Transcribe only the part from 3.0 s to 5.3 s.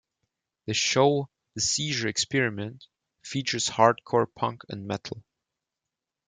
features hardcore punk and metal.